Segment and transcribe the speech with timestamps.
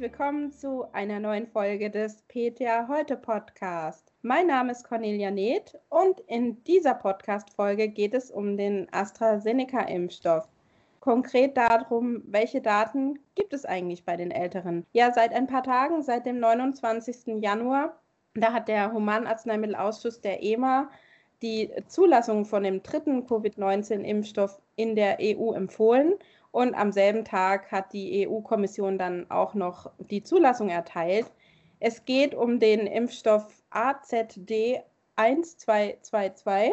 [0.00, 4.14] willkommen zu einer neuen Folge des PTA Heute Podcast.
[4.22, 10.48] Mein Name ist Cornelia Neth und in dieser Podcast-Folge geht es um den AstraZeneca-Impfstoff.
[11.00, 14.86] Konkret darum, welche Daten gibt es eigentlich bei den Älteren?
[14.92, 17.42] Ja, seit ein paar Tagen, seit dem 29.
[17.42, 18.00] Januar,
[18.32, 20.90] da hat der Humanarzneimittelausschuss der EMA
[21.42, 26.14] die Zulassung von dem dritten Covid-19-Impfstoff in der EU empfohlen.
[26.52, 31.26] Und am selben Tag hat die EU-Kommission dann auch noch die Zulassung erteilt.
[31.78, 34.82] Es geht um den Impfstoff AZD
[35.16, 36.72] 1222.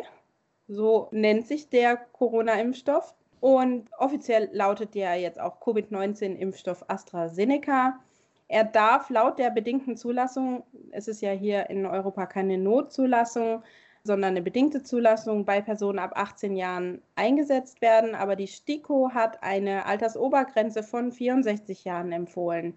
[0.67, 3.13] So nennt sich der Corona-Impfstoff.
[3.39, 7.99] Und offiziell lautet der jetzt auch Covid-19-Impfstoff AstraZeneca.
[8.47, 13.61] Er darf laut der bedingten Zulassung, es ist ja hier in Europa keine Notzulassung,
[14.07, 18.15] sondern eine bedingte Zulassung bei Personen ab 18 Jahren eingesetzt werden.
[18.15, 22.73] Aber die STIKO hat eine Altersobergrenze von 64 Jahren empfohlen.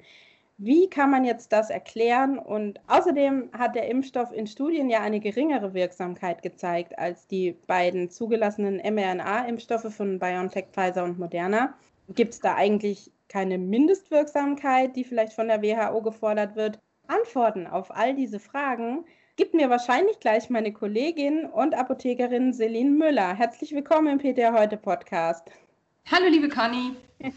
[0.59, 2.39] Wie kann man jetzt das erklären?
[2.39, 8.11] Und außerdem hat der Impfstoff in Studien ja eine geringere Wirksamkeit gezeigt als die beiden
[8.11, 11.73] zugelassenen mRNA-Impfstoffe von BioNTech, Pfizer und Moderna.
[12.15, 16.79] Gibt es da eigentlich keine Mindestwirksamkeit, die vielleicht von der WHO gefordert wird?
[17.07, 19.07] Antworten auf all diese Fragen
[19.41, 23.35] gibt mir wahrscheinlich gleich meine Kollegin und Apothekerin Celine Müller.
[23.35, 25.49] Herzlich willkommen im PTR Heute Podcast.
[26.13, 26.95] Hallo, liebe Conny.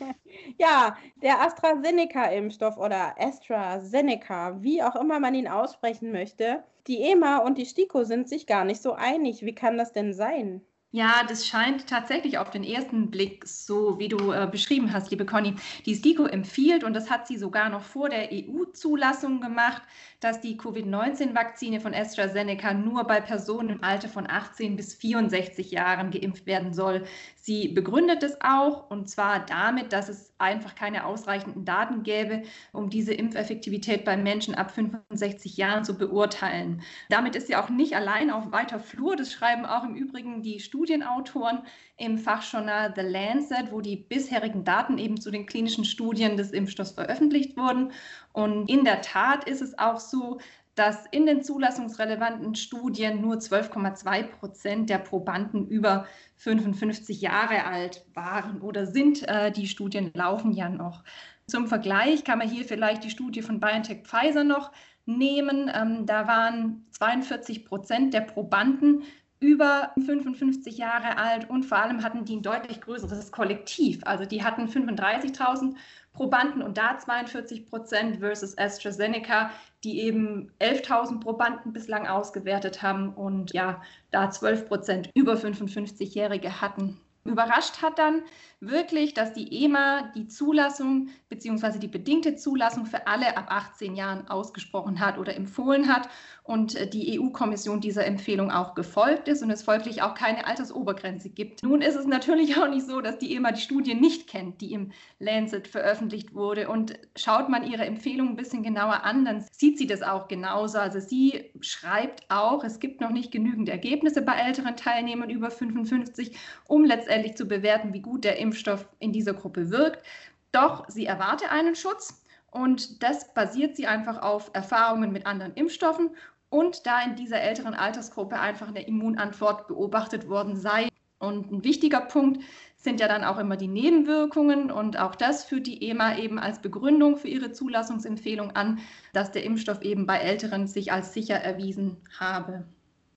[0.60, 7.58] ja, der AstraZeneca-Impfstoff oder AstraZeneca, wie auch immer man ihn aussprechen möchte, die EMA und
[7.58, 9.46] die STIKO sind sich gar nicht so einig.
[9.46, 10.60] Wie kann das denn sein?
[10.96, 15.26] Ja, das scheint tatsächlich auf den ersten Blick so, wie du äh, beschrieben hast, liebe
[15.26, 15.56] Conny.
[15.88, 19.82] Die STIKO empfiehlt, und das hat sie sogar noch vor der EU-Zulassung gemacht,
[20.20, 26.12] dass die Covid-19-Vakzine von AstraZeneca nur bei Personen im Alter von 18 bis 64 Jahren
[26.12, 27.06] geimpft werden soll.
[27.38, 32.90] Sie begründet es auch, und zwar damit, dass es einfach keine ausreichenden Daten gäbe, um
[32.90, 36.82] diese Impfeffektivität bei Menschen ab 65 Jahren zu beurteilen.
[37.10, 39.16] Damit ist sie auch nicht allein auf weiter Flur.
[39.16, 41.64] Das schreiben auch im Übrigen die Studienautoren
[41.98, 46.92] im Fachjournal The Lancet, wo die bisherigen Daten eben zu den klinischen Studien des Impfstoffs
[46.92, 47.92] veröffentlicht wurden.
[48.34, 50.40] Und in der Tat ist es auch so,
[50.76, 56.08] dass in den zulassungsrelevanten Studien nur 12,2 Prozent der Probanden über
[56.38, 59.28] 55 Jahre alt waren oder sind.
[59.28, 61.04] Äh, die Studien laufen ja noch.
[61.46, 64.72] Zum Vergleich kann man hier vielleicht die Studie von BioNTech Pfizer noch
[65.06, 65.70] nehmen.
[65.74, 69.04] Ähm, da waren 42 Prozent der Probanden
[69.44, 74.00] über 55 Jahre alt und vor allem hatten die ein deutlich größeres Kollektiv.
[74.06, 75.76] Also die hatten 35.000
[76.14, 79.52] Probanden und da 42 Prozent versus AstraZeneca,
[79.84, 87.02] die eben 11.000 Probanden bislang ausgewertet haben und ja, da 12 Prozent über 55-Jährige hatten.
[87.26, 88.24] Überrascht hat dann
[88.60, 91.80] wirklich, dass die EMA die Zulassung bzw.
[91.80, 96.10] die bedingte Zulassung für alle ab 18 Jahren ausgesprochen hat oder empfohlen hat
[96.44, 101.30] und äh, die EU-Kommission dieser Empfehlung auch gefolgt ist und es folglich auch keine Altersobergrenze
[101.30, 101.64] gibt.
[101.64, 104.74] Nun ist es natürlich auch nicht so, dass die EMA die Studie nicht kennt, die
[104.74, 109.78] im Lancet veröffentlicht wurde und schaut man ihre Empfehlung ein bisschen genauer an, dann sieht
[109.78, 110.78] sie das auch genauso.
[110.78, 116.38] Also sie schreibt auch, es gibt noch nicht genügend Ergebnisse bei älteren Teilnehmern über 55,
[116.68, 120.06] um letztendlich zu bewerten, wie gut der Impfstoff in dieser Gruppe wirkt.
[120.52, 126.12] Doch sie erwarte einen Schutz und das basiert sie einfach auf Erfahrungen mit anderen Impfstoffen
[126.50, 130.90] und da in dieser älteren Altersgruppe einfach eine Immunantwort beobachtet worden sei.
[131.18, 132.44] Und ein wichtiger Punkt
[132.76, 136.62] sind ja dann auch immer die Nebenwirkungen und auch das führt die EMA eben als
[136.62, 138.80] Begründung für ihre Zulassungsempfehlung an,
[139.14, 142.66] dass der Impfstoff eben bei Älteren sich als sicher erwiesen habe.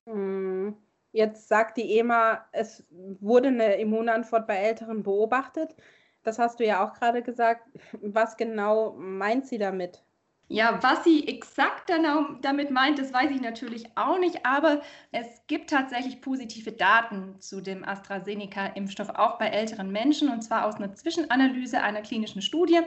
[0.07, 0.77] Hm.
[1.13, 5.75] Jetzt sagt die EMA, es wurde eine Immunantwort bei Älteren beobachtet.
[6.23, 7.67] Das hast du ja auch gerade gesagt.
[7.93, 10.03] Was genau meint sie damit?
[10.49, 14.81] Ja, was sie exakt damit meint, das weiß ich natürlich auch nicht, aber
[15.11, 20.77] es gibt tatsächlich positive Daten zu dem AstraZeneca-Impfstoff auch bei älteren Menschen und zwar aus
[20.77, 22.81] einer Zwischenanalyse einer klinischen Studie,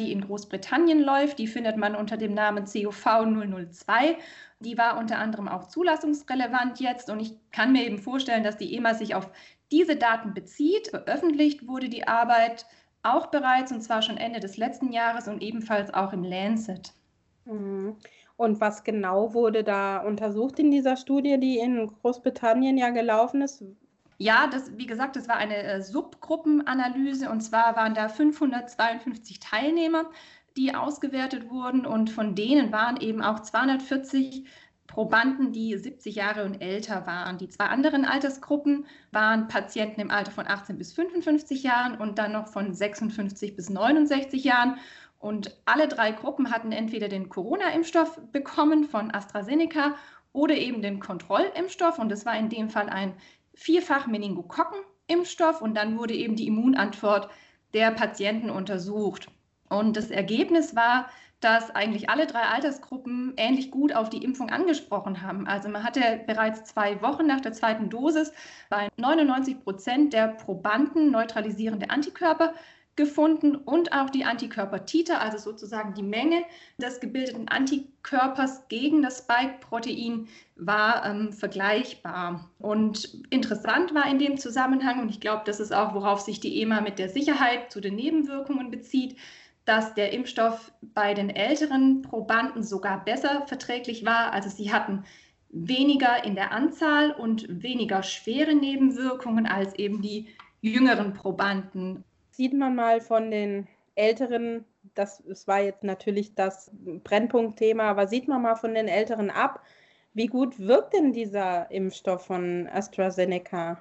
[0.00, 1.38] die in Großbritannien läuft.
[1.38, 4.16] Die findet man unter dem Namen COV 002.
[4.64, 8.74] Die war unter anderem auch zulassungsrelevant jetzt und ich kann mir eben vorstellen, dass die
[8.74, 9.30] EMA sich auf
[9.70, 10.88] diese Daten bezieht.
[10.88, 12.66] Veröffentlicht wurde die Arbeit
[13.02, 16.92] auch bereits und zwar schon Ende des letzten Jahres und ebenfalls auch im Lancet.
[17.44, 17.96] Mhm.
[18.36, 23.62] Und was genau wurde da untersucht in dieser Studie, die in Großbritannien ja gelaufen ist?
[24.18, 30.10] Ja, das, wie gesagt, das war eine äh, Subgruppenanalyse und zwar waren da 552 Teilnehmer,
[30.56, 34.46] die ausgewertet wurden und von denen waren eben auch 240
[34.86, 37.38] Probanden, die 70 Jahre und älter waren.
[37.38, 42.32] Die zwei anderen Altersgruppen waren Patienten im Alter von 18 bis 55 Jahren und dann
[42.32, 44.76] noch von 56 bis 69 Jahren.
[45.18, 49.94] Und alle drei Gruppen hatten entweder den Corona-Impfstoff bekommen von AstraZeneca
[50.32, 51.98] oder eben den Kontrollimpfstoff.
[51.98, 53.14] Und das war in dem Fall ein
[53.54, 55.62] vierfach Meningokokken-Impfstoff.
[55.62, 57.30] Und dann wurde eben die Immunantwort
[57.72, 59.28] der Patienten untersucht.
[59.68, 61.08] Und das Ergebnis war,
[61.40, 65.46] dass eigentlich alle drei Altersgruppen ähnlich gut auf die Impfung angesprochen haben.
[65.46, 68.32] Also man hatte bereits zwei Wochen nach der zweiten Dosis
[68.70, 72.54] bei 99 Prozent der Probanden neutralisierende Antikörper
[72.96, 76.44] gefunden und auch die Antikörpertiter, also sozusagen die Menge
[76.78, 82.48] des gebildeten Antikörpers gegen das Spike-Protein, war ähm, vergleichbar.
[82.58, 86.62] Und interessant war in dem Zusammenhang, und ich glaube, das ist auch, worauf sich die
[86.62, 89.16] EMA mit der Sicherheit zu den Nebenwirkungen bezieht,
[89.64, 94.32] dass der Impfstoff bei den älteren Probanden sogar besser verträglich war.
[94.32, 95.04] Also sie hatten
[95.50, 100.28] weniger in der Anzahl und weniger schwere Nebenwirkungen als eben die
[100.60, 102.04] jüngeren Probanden.
[102.30, 104.64] Sieht man mal von den älteren,
[104.94, 106.70] das, das war jetzt natürlich das
[107.04, 109.62] Brennpunktthema, aber sieht man mal von den älteren ab,
[110.14, 113.78] wie gut wirkt denn dieser Impfstoff von AstraZeneca?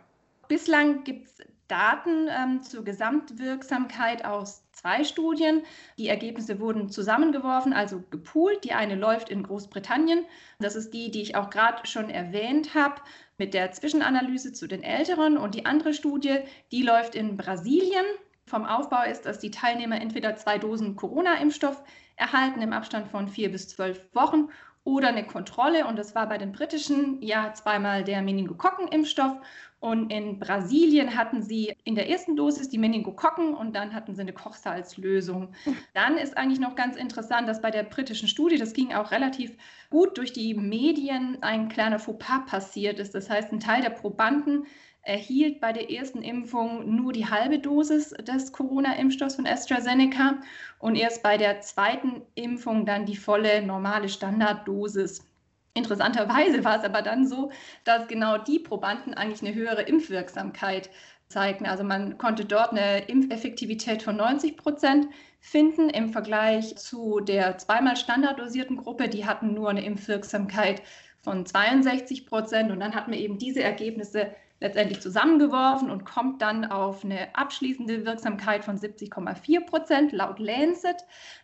[0.48, 5.64] Bislang gibt es Daten ähm, zur Gesamtwirksamkeit aus zwei Studien.
[5.98, 8.64] Die Ergebnisse wurden zusammengeworfen, also gepoolt.
[8.64, 10.26] Die eine läuft in Großbritannien.
[10.60, 12.96] Das ist die, die ich auch gerade schon erwähnt habe,
[13.38, 15.38] mit der Zwischenanalyse zu den Älteren.
[15.38, 16.40] Und die andere Studie,
[16.72, 18.06] die läuft in Brasilien.
[18.46, 21.82] Vom Aufbau ist, dass die Teilnehmer entweder zwei Dosen Corona-Impfstoff
[22.18, 24.50] erhalten im Abstand von vier bis zwölf Wochen
[24.84, 25.88] oder eine Kontrolle.
[25.88, 29.38] Und das war bei den britischen ja zweimal der Meningokokken-Impfstoff.
[29.84, 34.22] Und in Brasilien hatten sie in der ersten Dosis die Meningokokken und dann hatten sie
[34.22, 35.50] eine Kochsalzlösung.
[35.94, 39.58] Dann ist eigentlich noch ganz interessant, dass bei der britischen Studie, das ging auch relativ
[39.90, 43.14] gut durch die Medien, ein kleiner Fauxpas passiert ist.
[43.14, 44.68] Das heißt, ein Teil der Probanden
[45.02, 50.40] erhielt bei der ersten Impfung nur die halbe Dosis des Corona-Impfstoffs von AstraZeneca
[50.80, 55.28] und erst bei der zweiten Impfung dann die volle normale Standarddosis.
[55.76, 57.52] Interessanterweise war es aber dann so,
[57.84, 60.90] dass genau die Probanden eigentlich eine höhere Impfwirksamkeit
[61.30, 61.66] zeigten.
[61.66, 65.08] Also man konnte dort eine Impfeffektivität von 90 Prozent
[65.40, 69.10] finden im Vergleich zu der zweimal standarddosierten Gruppe.
[69.10, 70.84] Die hatten nur eine Impfwirksamkeit
[71.22, 72.72] von 62 Prozent.
[72.72, 74.32] Und dann hatten wir eben diese Ergebnisse
[74.64, 80.96] letztendlich zusammengeworfen und kommt dann auf eine abschließende Wirksamkeit von 70,4 Prozent laut Lancet.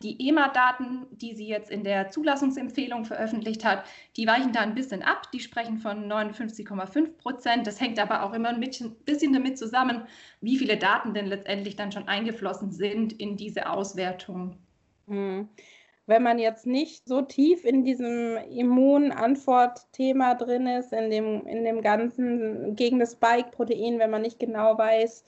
[0.02, 3.84] Die EMA-Daten, die sie jetzt in der Zulassungsempfehlung veröffentlicht hat,
[4.16, 5.30] die weichen da ein bisschen ab.
[5.34, 7.68] Die sprechen von 59,5 Prozent.
[7.68, 10.04] Das hängt aber auch immer ein bisschen damit zusammen,
[10.40, 14.56] wie viele Daten denn letztendlich dann schon eingeflossen sind in diese Auswertung.
[15.08, 15.50] Hm
[16.10, 21.84] wenn man jetzt nicht so tief in diesem Immunantwort-Thema drin ist, in dem, in dem
[21.84, 25.24] ganzen gegen das Spike-Protein, wenn man nicht genau weiß,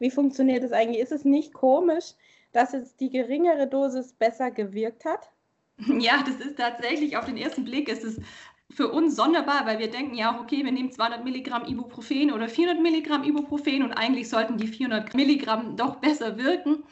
[0.00, 2.14] wie funktioniert es eigentlich, ist es nicht komisch,
[2.52, 5.30] dass jetzt die geringere Dosis besser gewirkt hat?
[6.00, 8.20] Ja, das ist tatsächlich auf den ersten Blick ist es
[8.70, 12.82] für uns sonderbar, weil wir denken, ja, okay, wir nehmen 200 Milligramm Ibuprofen oder 400
[12.82, 16.82] Milligramm Ibuprofen und eigentlich sollten die 400 Milligramm doch besser wirken.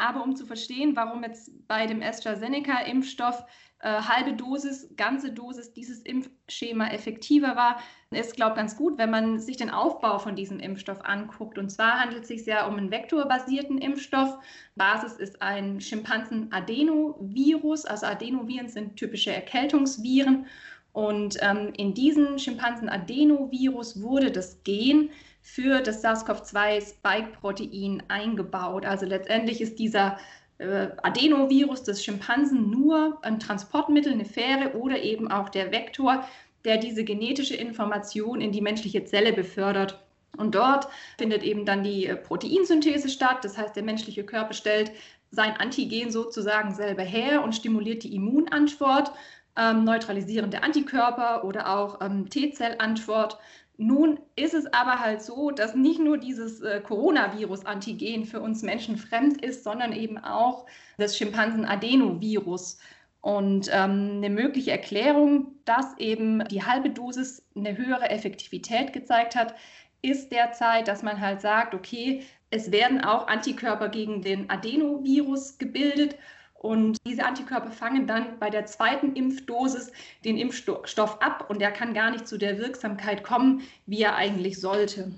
[0.00, 3.44] Aber um zu verstehen, warum jetzt bei dem AstraZeneca-Impfstoff
[3.80, 9.10] äh, halbe Dosis, ganze Dosis dieses Impfschema effektiver war, ist, glaube ich, ganz gut, wenn
[9.10, 11.58] man sich den Aufbau von diesem Impfstoff anguckt.
[11.58, 14.38] Und zwar handelt es sich ja um einen vektorbasierten Impfstoff.
[14.74, 17.84] Basis ist ein Schimpansen-Adenovirus.
[17.84, 20.46] Also Adenoviren sind typische Erkältungsviren.
[20.92, 25.10] Und ähm, in diesen Schimpansen-Adenovirus wurde das Gen
[25.42, 28.84] für das SARS-CoV-2-Spike-Protein eingebaut.
[28.84, 30.18] Also letztendlich ist dieser
[30.58, 36.24] äh, Adenovirus des Schimpansen nur ein Transportmittel, eine Fähre oder eben auch der Vektor,
[36.64, 40.02] der diese genetische Information in die menschliche Zelle befördert.
[40.36, 40.86] Und dort
[41.18, 43.38] findet eben dann die äh, Proteinsynthese statt.
[43.42, 44.92] Das heißt, der menschliche Körper stellt
[45.32, 49.12] sein Antigen sozusagen selber her und stimuliert die Immunantwort,
[49.56, 53.38] ähm, neutralisierende Antikörper oder auch ähm, T-Zellantwort.
[53.76, 58.96] Nun ist es aber halt so, dass nicht nur dieses äh, Coronavirus-Antigen für uns Menschen
[58.96, 60.66] fremd ist, sondern eben auch
[60.98, 62.78] das Schimpansen-Adenovirus.
[63.22, 69.54] Und ähm, eine mögliche Erklärung, dass eben die halbe Dosis eine höhere Effektivität gezeigt hat,
[70.02, 76.16] ist derzeit, dass man halt sagt, okay, es werden auch Antikörper gegen den Adenovirus gebildet
[76.60, 79.92] und diese Antikörper fangen dann bei der zweiten Impfdosis
[80.26, 84.60] den Impfstoff ab und er kann gar nicht zu der Wirksamkeit kommen, wie er eigentlich
[84.60, 85.10] sollte.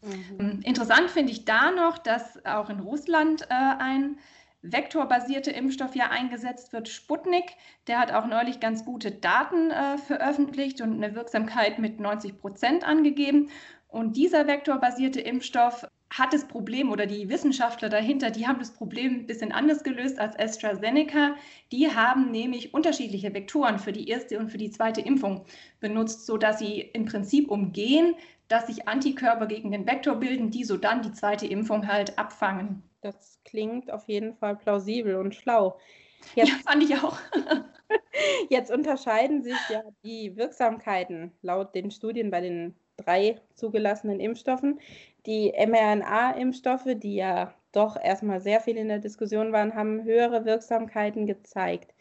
[0.00, 0.60] Mhm.
[0.64, 4.16] Interessant finde ich da noch, dass auch in Russland äh, ein
[4.62, 7.44] vektorbasierter Impfstoff ja eingesetzt wird, Sputnik.
[7.88, 12.84] Der hat auch neulich ganz gute Daten äh, veröffentlicht und eine Wirksamkeit mit 90 Prozent
[12.84, 13.50] angegeben.
[13.88, 19.14] Und dieser vektorbasierte Impfstoff hat das Problem oder die Wissenschaftler dahinter, die haben das Problem
[19.14, 21.34] ein bisschen anders gelöst als AstraZeneca.
[21.72, 25.44] Die haben nämlich unterschiedliche Vektoren für die erste und für die zweite Impfung
[25.80, 28.14] benutzt, sodass sie im Prinzip umgehen,
[28.48, 32.82] dass sich Antikörper gegen den Vektor bilden, die so dann die zweite Impfung halt abfangen.
[33.00, 35.78] Das klingt auf jeden Fall plausibel und schlau.
[36.34, 37.18] Jetzt, ja, fand ich auch.
[38.48, 44.80] jetzt unterscheiden sich ja die Wirksamkeiten laut den Studien bei den drei zugelassenen Impfstoffen.
[45.26, 51.26] Die mRNA-Impfstoffe, die ja doch erstmal sehr viel in der Diskussion waren, haben höhere Wirksamkeiten
[51.26, 51.92] gezeigt.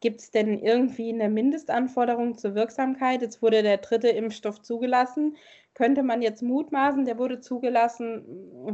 [0.00, 3.22] Gibt es denn irgendwie eine Mindestanforderung zur Wirksamkeit?
[3.22, 5.36] Jetzt wurde der dritte Impfstoff zugelassen.
[5.74, 8.24] Könnte man jetzt mutmaßen, der wurde zugelassen,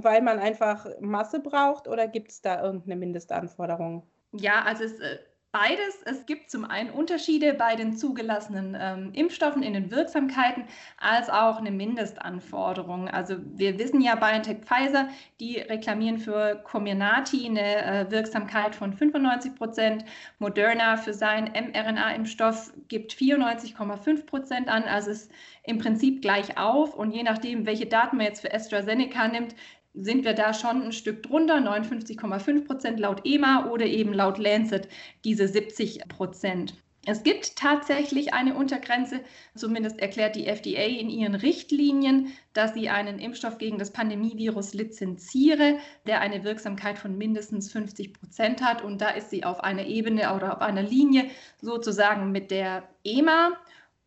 [0.02, 4.04] weil man einfach Masse braucht oder gibt es da irgendeine Mindestanforderung?
[4.32, 5.18] Ja, also es äh,
[5.52, 6.02] beides.
[6.06, 10.64] Es gibt zum einen Unterschiede bei den zugelassenen ähm, Impfstoffen in den Wirksamkeiten,
[10.96, 13.08] als auch eine Mindestanforderung.
[13.08, 15.08] Also wir wissen ja, BioNTech Pfizer,
[15.40, 20.04] die reklamieren für Comirnaty eine äh, Wirksamkeit von 95 Prozent.
[20.38, 24.84] Moderna für seinen mRNA-Impfstoff gibt 94,5 Prozent an.
[24.84, 25.32] Also es ist
[25.64, 26.94] im Prinzip gleich auf.
[26.94, 29.54] Und je nachdem, welche Daten man jetzt für AstraZeneca nimmt,
[29.94, 34.88] sind wir da schon ein Stück drunter, 59,5 Prozent laut EMA oder eben laut Lancet
[35.24, 36.74] diese 70 Prozent.
[37.04, 39.22] Es gibt tatsächlich eine Untergrenze,
[39.56, 45.78] zumindest erklärt die FDA in ihren Richtlinien, dass sie einen Impfstoff gegen das Pandemievirus lizenziere,
[46.06, 48.82] der eine Wirksamkeit von mindestens 50 Prozent hat.
[48.82, 51.24] Und da ist sie auf einer Ebene oder auf einer Linie
[51.60, 53.58] sozusagen mit der EMA.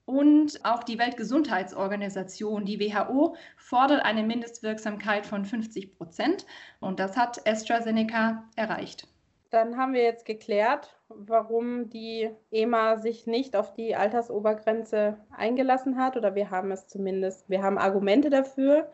[0.05, 6.45] Und auch die Weltgesundheitsorganisation, die WHO, fordert eine Mindestwirksamkeit von 50 Prozent.
[6.79, 9.07] Und das hat AstraZeneca erreicht.
[9.49, 16.17] Dann haben wir jetzt geklärt, warum die EMA sich nicht auf die Altersobergrenze eingelassen hat.
[16.17, 18.91] Oder wir haben es zumindest, wir haben Argumente dafür.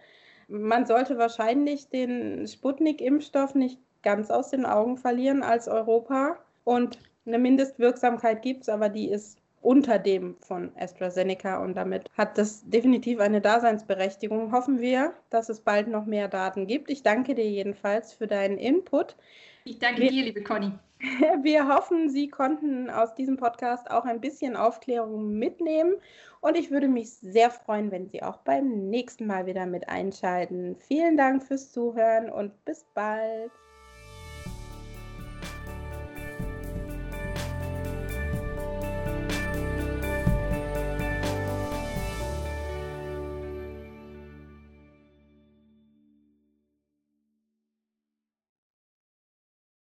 [0.47, 6.37] Man sollte wahrscheinlich den Sputnik-Impfstoff nicht ganz aus den Augen verlieren als Europa.
[6.63, 12.37] Und eine Mindestwirksamkeit gibt es, aber die ist unter dem von AstraZeneca und damit hat
[12.37, 14.51] das definitiv eine Daseinsberechtigung.
[14.51, 16.89] Hoffen wir, dass es bald noch mehr Daten gibt.
[16.89, 19.15] Ich danke dir jedenfalls für deinen Input.
[19.63, 20.71] Ich danke wir, dir, liebe Conny.
[21.41, 25.95] Wir hoffen, Sie konnten aus diesem Podcast auch ein bisschen Aufklärung mitnehmen
[26.41, 30.75] und ich würde mich sehr freuen, wenn Sie auch beim nächsten Mal wieder mit einschalten.
[30.87, 33.51] Vielen Dank fürs Zuhören und bis bald.